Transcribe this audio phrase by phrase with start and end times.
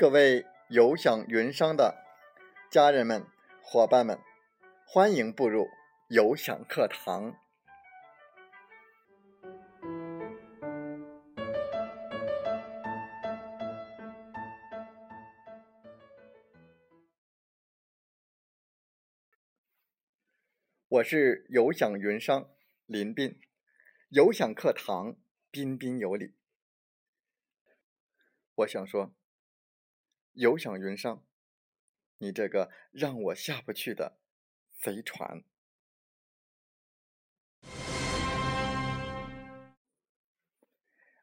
[0.00, 2.02] 各位有享云商的
[2.70, 3.26] 家人们、
[3.62, 4.18] 伙伴们，
[4.86, 5.68] 欢迎步入
[6.08, 7.38] 有享课堂。
[20.88, 22.48] 我是有享云商
[22.86, 23.38] 林斌，
[24.08, 25.18] 有享课堂
[25.50, 26.34] 彬彬有礼。
[28.54, 29.14] 我想说。
[30.34, 31.26] 游享云商，
[32.18, 34.20] 你这个让我下不去的
[34.78, 35.42] 贼船。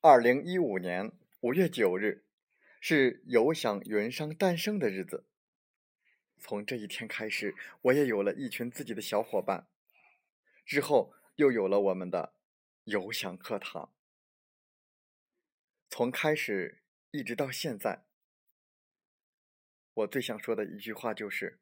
[0.00, 2.24] 二零一五年五月九日
[2.80, 5.26] 是游享云商诞生的日子。
[6.38, 9.66] 从这一天开始，我也有了一群自己的小伙伴，
[10.64, 12.34] 之后又有了我们的
[12.84, 13.92] 游享课堂。
[15.88, 18.04] 从开始一直到现在。
[19.94, 21.60] 我最想说的一句话就是：“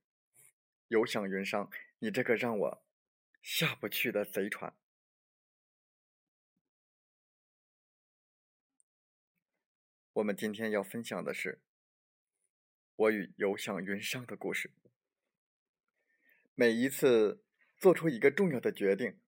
[0.88, 2.84] 有享云商，你这个让我
[3.42, 4.76] 下不去的贼船。”
[10.14, 11.60] 我们今天要分享的是
[12.94, 14.72] 我与有享云商的故事。
[16.54, 17.44] 每一次
[17.78, 19.18] 做出一个重要的决定，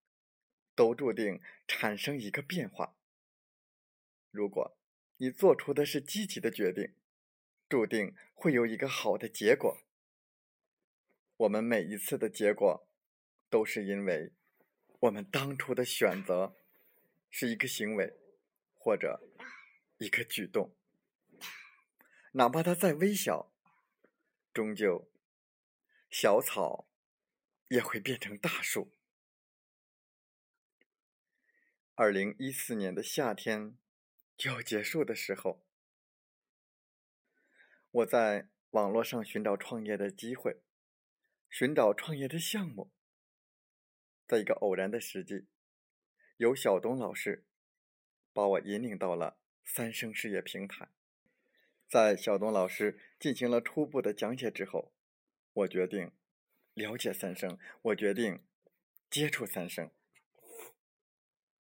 [0.75, 2.97] 都注定产生一个变化。
[4.31, 4.77] 如果
[5.17, 6.95] 你做出的是积极的决定，
[7.73, 9.81] 注定会有一个好的结果。
[11.39, 12.87] 我们每一次的结果，
[13.49, 14.35] 都是因为
[15.01, 16.55] 我们当初的选择
[17.31, 18.13] 是一个行为
[18.75, 19.23] 或者
[19.97, 20.77] 一个举动，
[22.33, 23.51] 哪怕它再微小，
[24.53, 25.11] 终究
[26.11, 26.87] 小草
[27.69, 28.93] 也会变成大树。
[31.95, 33.79] 二零一四年的夏天
[34.37, 35.65] 就要结束的时候。
[37.93, 40.63] 我在网络上寻找创业的机会，
[41.51, 42.91] 寻找创业的项目。
[44.27, 45.47] 在一个偶然的时机，
[46.39, 47.45] 有小东老师
[48.33, 50.89] 把我引领到了三生事业平台。
[51.87, 54.95] 在小东老师进行了初步的讲解之后，
[55.53, 56.13] 我决定
[56.73, 58.43] 了解三生，我决定
[59.11, 59.91] 接触三生。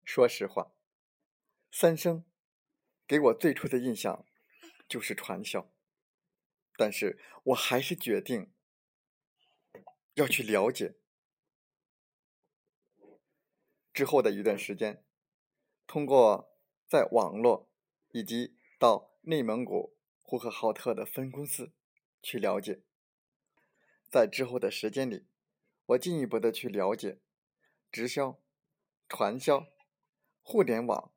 [0.05, 0.73] 说实话，
[1.71, 2.25] 三生
[3.07, 4.27] 给我最初的印象
[4.89, 5.73] 就是传销。
[6.77, 8.53] 但是我还是决定
[10.15, 10.95] 要去了解。
[13.93, 15.03] 之后的一段时间，
[15.87, 16.55] 通过
[16.87, 17.71] 在网络
[18.11, 21.73] 以及到内蒙古呼和浩特的分公司
[22.23, 22.83] 去了解，
[24.11, 25.27] 在之后的时间里，
[25.87, 27.21] 我进一步的去了解
[27.91, 28.39] 直销、
[29.09, 29.67] 传销、
[30.43, 31.15] 互联网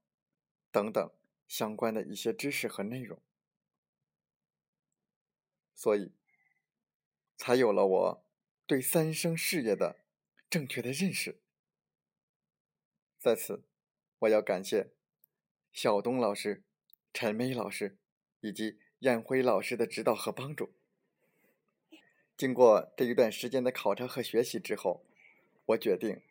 [0.71, 1.11] 等等
[1.47, 3.21] 相关的一些知识和内容。
[5.81, 6.11] 所以，
[7.37, 8.25] 才有了我
[8.67, 9.95] 对三生事业的
[10.49, 11.39] 正确的认识。
[13.17, 13.63] 在此，
[14.19, 14.91] 我要感谢
[15.71, 16.65] 小东老师、
[17.13, 17.97] 陈梅老师
[18.41, 20.73] 以及燕辉老师的指导和帮助。
[22.35, 25.05] 经过这一段时间的考察和学习之后，
[25.67, 26.21] 我决定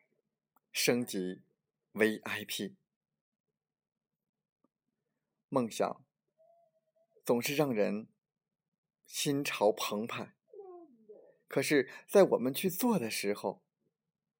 [0.72, 1.40] 升级
[1.94, 2.74] VIP。
[5.48, 6.04] 梦想
[7.24, 8.08] 总是让人。
[9.08, 10.34] 心潮澎湃，
[11.48, 13.64] 可是，在我们去做的时候，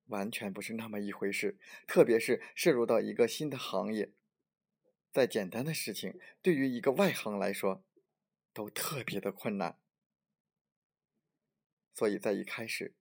[0.09, 1.59] 完全不是那么一回事。
[1.87, 4.13] 特别是涉入到一个新的行业，
[5.11, 7.83] 再简单的事情，对于一个外行来说，
[8.53, 9.81] 都特别的困难。
[11.95, 12.95] 所以在一开始，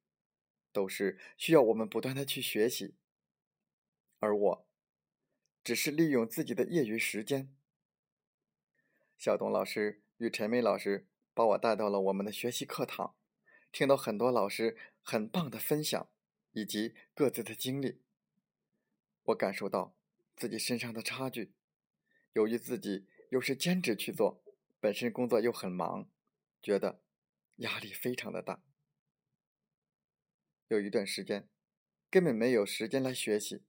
[0.72, 2.96] 都是需要我们不断的去学习，
[4.20, 4.68] 而我，
[5.66, 7.54] 只是利用自己的业余时间。
[9.18, 11.10] 小董老师与陈梅老师。
[11.38, 13.16] 把我带到了我们的学习课堂，
[13.72, 16.10] 听到很多老师很棒的分享
[16.54, 18.02] 以及各自的经历，
[19.26, 19.96] 我感受到
[20.36, 21.54] 自己身上的差距。
[22.34, 24.44] 由于自己又是兼职去做，
[24.80, 26.10] 本身工作又很忙，
[26.60, 27.04] 觉得
[27.58, 28.64] 压力非常的大。
[30.70, 31.48] 有一段时间
[32.10, 33.64] 根本没有时间来学习，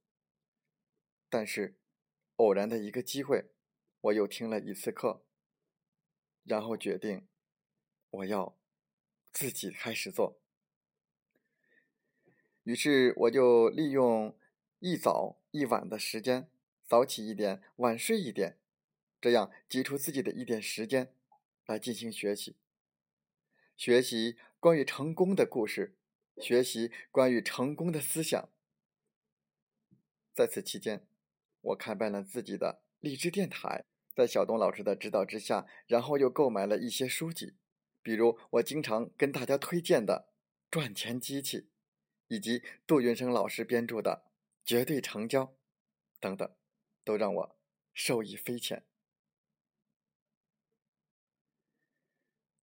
[1.29, 1.77] 但是
[2.37, 3.51] 偶然的一个机会，
[4.01, 5.23] 我又听了一次课，
[6.43, 7.27] 然后决定。
[8.11, 8.57] 我要
[9.31, 10.39] 自己开始做，
[12.63, 14.35] 于是我就利用
[14.79, 16.49] 一早一晚的时间，
[16.87, 18.57] 早起一点，晚睡一点，
[19.21, 21.13] 这样挤出自己的一点时间
[21.65, 22.55] 来进行学习，
[23.77, 25.95] 学习关于成功的故事，
[26.37, 28.49] 学习关于成功的思想。
[30.33, 31.05] 在此期间，
[31.61, 33.85] 我开办了自己的励志电台。
[34.15, 37.55] 在小东老师的指导之下，然后又购买了一些书籍，
[38.01, 40.29] 比如我经常跟大家推荐的
[40.71, 41.57] 《赚钱机器》，
[42.27, 44.23] 以及杜云生老师编著的
[44.65, 45.45] 《绝对成交》
[46.19, 46.55] 等等，
[47.03, 47.59] 都让我
[47.93, 48.85] 受益匪浅。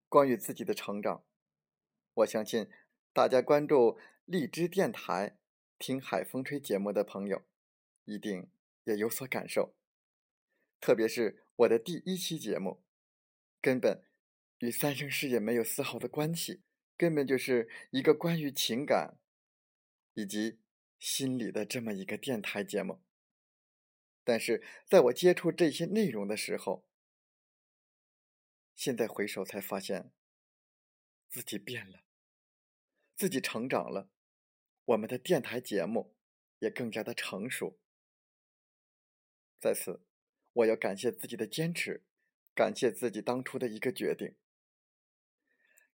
[0.09, 1.25] 关于自己的成长，
[2.13, 2.69] 我相信
[3.11, 5.37] 大家关注荔枝电台、
[5.77, 7.43] 听海风吹节目的朋友，
[8.05, 8.49] 一定
[8.85, 9.75] 也有所感受。
[10.79, 12.81] 特别是我的第一期节目，
[13.61, 14.05] 根本
[14.59, 16.63] 与三生事业没有丝毫的关系，
[16.97, 19.19] 根本就是一个关于情感
[20.13, 20.59] 以及
[20.97, 23.03] 心理的这么一个电台节目。
[24.23, 26.85] 但是在我接触这些内容的时候，
[28.75, 30.11] 现在回首才发现，
[31.29, 32.03] 自己变了，
[33.15, 34.09] 自己成长了，
[34.85, 36.15] 我们的电台节目
[36.59, 37.79] 也更加的成熟。
[39.59, 40.03] 在此，
[40.53, 42.03] 我要感谢自己的坚持，
[42.53, 44.35] 感谢自己当初的一个决定，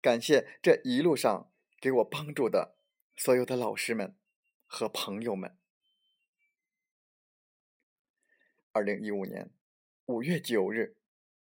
[0.01, 2.77] 感谢这一路上给我帮助的
[3.15, 4.17] 所有的老师们
[4.65, 5.57] 和朋友们。
[8.71, 9.51] 二零一五年
[10.07, 10.97] 五月九日。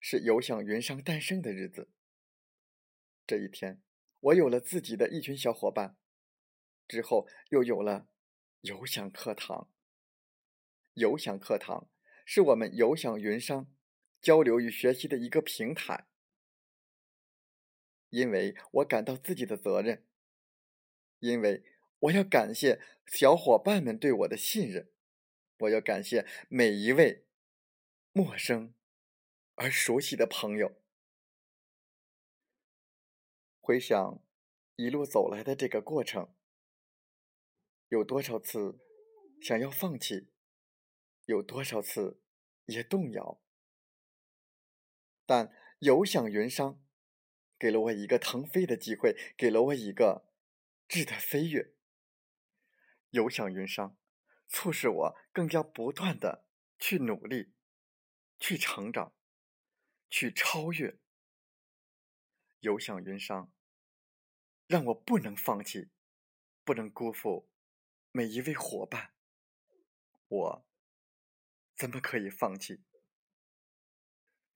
[0.03, 1.91] 是有享云商诞生的日子。
[3.27, 3.83] 这一天，
[4.21, 5.99] 我有了自己的一群小伙伴，
[6.89, 8.09] 之后又有了
[8.63, 9.71] 有享课堂。
[10.95, 11.91] 有享课堂
[12.25, 13.71] 是我们有享云商
[14.23, 16.07] 交流与学习的一个平台。
[18.11, 20.07] 因为我感到自己的责任，
[21.19, 21.65] 因为
[21.99, 24.93] 我要感谢小伙伴们对我的信任，
[25.59, 27.27] 我要感谢每一位
[28.13, 28.75] 陌生。
[29.57, 30.81] 而熟悉的朋友，
[33.61, 34.25] 回想
[34.77, 36.35] 一路走来的这个过程，
[37.89, 38.79] 有多少次
[39.43, 40.31] 想要放弃，
[41.27, 42.23] 有多少次
[42.65, 43.43] 也动摇，
[45.27, 46.83] 但有享云商
[47.61, 50.27] 给了我一个腾飞的机会，给了我一个
[50.89, 51.75] 质的飞跃。
[53.11, 53.97] 有享云商
[54.49, 56.47] 促使我更加不断的
[56.79, 57.53] 去努力，
[58.41, 59.15] 去成长。
[60.13, 60.99] 去超越，
[62.59, 63.53] 有享云商，
[64.67, 65.91] 让我不能放弃，
[66.65, 67.49] 不能辜负
[68.11, 69.15] 每一位伙伴。
[70.27, 70.67] 我
[71.77, 72.83] 怎么可以放弃？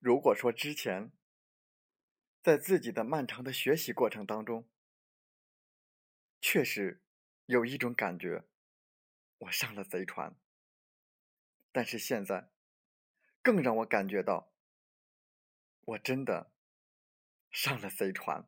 [0.00, 1.12] 如果说之前，
[2.44, 4.68] 在自己的漫长的学习过程当中，
[6.42, 7.00] 确实
[7.46, 8.44] 有一种感觉，
[9.38, 10.36] 我上了贼船。
[11.72, 12.50] 但是现在，
[13.40, 14.52] 更让我感觉到。
[15.86, 16.52] 我真的
[17.50, 18.46] 上了贼船，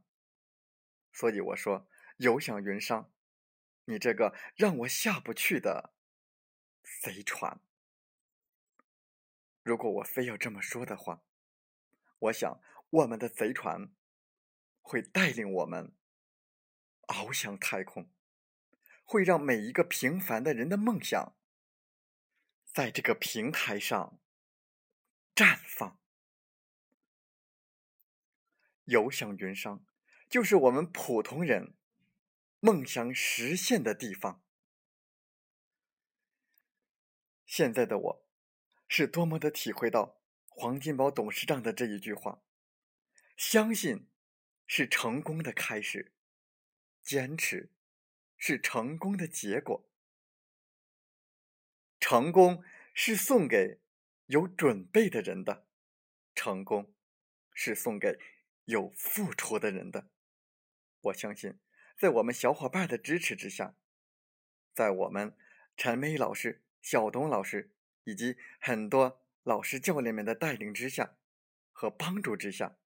[1.11, 1.89] 所以我说
[2.19, 3.11] 有享云商，
[3.87, 5.95] 你这个让我下不去的
[7.03, 7.59] 贼船。
[9.63, 11.23] 如果我非要这么说的话，
[12.19, 12.61] 我想
[12.97, 13.93] 我们的贼船
[14.81, 15.95] 会带领我们
[17.09, 18.11] 翱翔太空，
[19.05, 21.37] 会让每一个平凡的人的梦想
[22.65, 24.19] 在这个平台上
[25.35, 26.01] 绽放。
[28.85, 29.85] 有享云商，
[30.31, 31.75] 就是我们普通人
[32.61, 34.43] 梦想实现的地方。
[37.45, 38.27] 现在的我，
[38.89, 42.41] 是多么的体会到黄金宝董事长的这一句话：
[43.37, 44.09] 相信
[44.67, 46.13] 是成功的开始，
[47.03, 47.71] 坚持
[48.37, 49.89] 是成功的结果。
[52.01, 53.81] 成功是送给
[54.27, 55.67] 有准备的人的，
[56.35, 56.95] 成功
[57.53, 58.19] 是送给。
[58.69, 60.11] 有付出的人的，
[61.03, 61.61] 我相信，
[61.97, 63.77] 在我们小伙伴的支持之下，
[64.75, 65.37] 在我们
[65.77, 71.17] 陈梅老师、小东老师以及很多老师教练们的带领之下
[71.71, 72.77] 和帮助之下，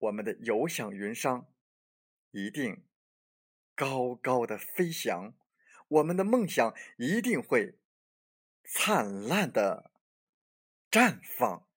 [0.00, 1.46] 我们的游享云商
[2.32, 2.84] 一定
[3.74, 5.34] 高高的飞翔，
[5.88, 7.78] 我们的梦想一定会
[8.64, 9.92] 灿烂的
[10.90, 11.69] 绽放。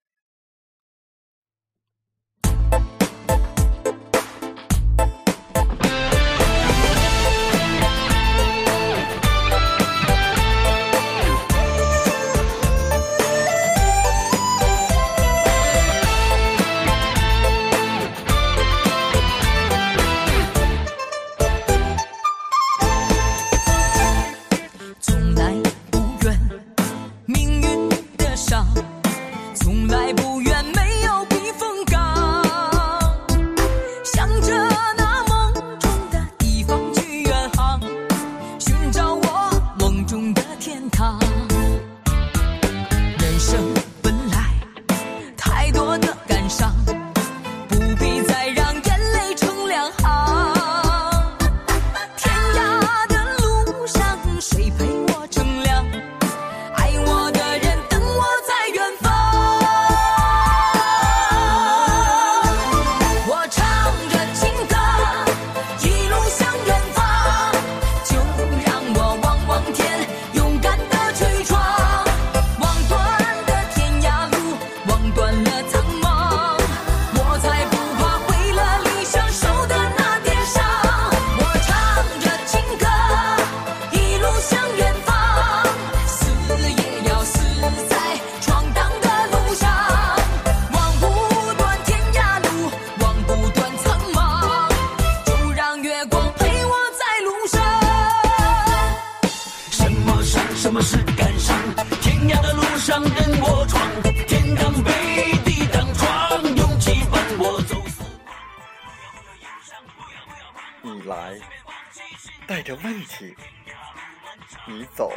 [112.47, 113.35] 带着问题，
[114.67, 115.11] 你走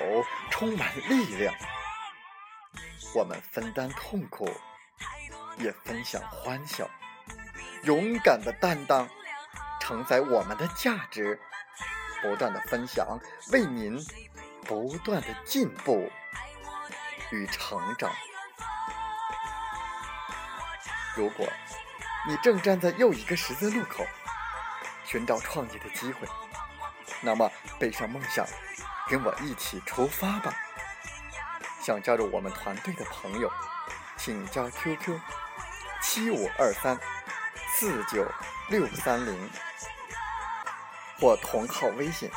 [0.50, 1.54] 充满力量。
[3.14, 4.48] 我们分担痛苦，
[5.58, 6.88] 也分享欢笑。
[7.84, 9.08] 勇敢的担当，
[9.80, 11.40] 承载我们的价值。
[12.22, 13.18] 不断的分享，
[13.52, 13.98] 为您
[14.64, 16.10] 不断的进步
[17.30, 18.10] 与成长。
[21.14, 21.46] 如果
[22.26, 24.04] 你正站在又一个十字路口，
[25.04, 26.26] 寻找创业的机会，
[27.20, 28.46] 那么背上梦想，
[29.08, 30.54] 跟我一起出发吧！
[31.82, 33.50] 想加入我们团队的朋友，
[34.16, 35.18] 请加 QQ：
[36.02, 36.98] 七五二三
[37.74, 38.26] 四九
[38.68, 39.50] 六三零。
[41.18, 42.30] 或同号微信，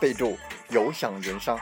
[0.00, 0.36] 备注
[0.70, 1.56] “有享云商”。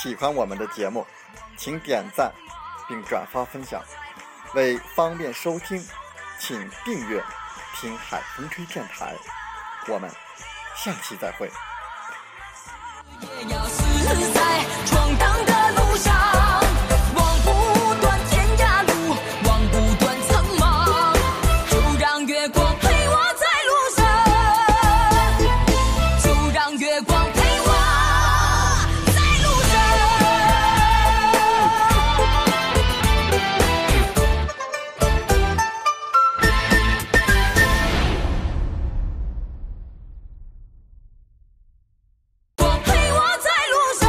[0.00, 1.06] 喜欢我们的节目。
[1.58, 2.32] 请点赞
[2.88, 3.82] 并转发分享，
[4.54, 5.86] 为方便收听，
[6.38, 7.22] 请订阅
[7.76, 9.14] “听海风吹电台”。
[9.88, 10.10] 我们
[10.74, 11.50] 下期再会。